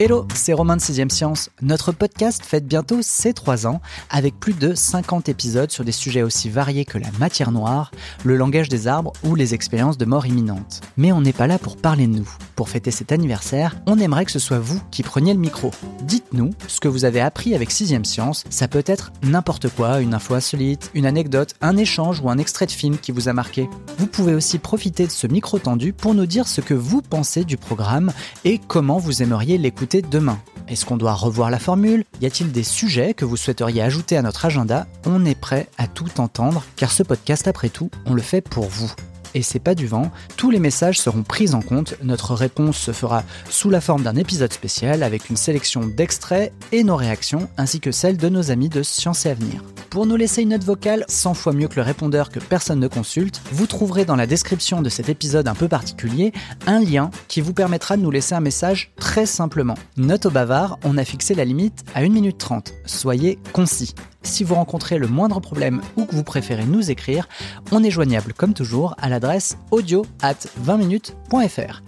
[0.00, 1.50] Hello, c'est Romain de 6ème Science.
[1.60, 6.22] Notre podcast fête bientôt ses 3 ans, avec plus de 50 épisodes sur des sujets
[6.22, 7.90] aussi variés que la matière noire,
[8.22, 10.82] le langage des arbres ou les expériences de mort imminente.
[10.96, 12.30] Mais on n'est pas là pour parler de nous.
[12.54, 15.72] Pour fêter cet anniversaire, on aimerait que ce soit vous qui preniez le micro.
[16.02, 18.44] Dites-nous ce que vous avez appris avec 6ème Science.
[18.50, 22.66] Ça peut être n'importe quoi, une info insolite, une anecdote, un échange ou un extrait
[22.66, 23.68] de film qui vous a marqué.
[23.98, 27.44] Vous pouvez aussi profiter de ce micro tendu pour nous dire ce que vous pensez
[27.44, 28.12] du programme
[28.44, 30.38] et comment vous aimeriez l'écouter demain.
[30.68, 32.04] Est-ce qu'on doit revoir la formule?
[32.20, 34.86] Y a-t-il des sujets que vous souhaiteriez ajouter à notre agenda?
[35.06, 38.68] On est prêt à tout entendre, car ce podcast, après tout, on le fait pour
[38.68, 38.92] vous.
[39.34, 41.94] Et c'est pas du vent, tous les messages seront pris en compte.
[42.02, 46.84] Notre réponse se fera sous la forme d'un épisode spécial avec une sélection d'extraits et
[46.84, 49.62] nos réactions, ainsi que celles de nos amis de Science et Avenir.
[49.90, 52.88] Pour nous laisser une note vocale 100 fois mieux que le répondeur que personne ne
[52.88, 56.32] consulte, vous trouverez dans la description de cet épisode un peu particulier
[56.66, 59.76] un lien qui vous permettra de nous laisser un message très simplement.
[59.96, 62.74] Note au bavard, on a fixé la limite à 1 minute 30.
[62.84, 63.94] Soyez concis.
[64.22, 67.26] Si vous rencontrez le moindre problème ou que vous préférez nous écrire,
[67.72, 71.82] on est joignable comme toujours à l'adresse audio at 20minutes.fr.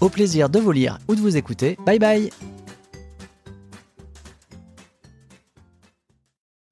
[0.00, 1.76] Au plaisir de vous lire ou de vous écouter.
[1.84, 2.30] Bye bye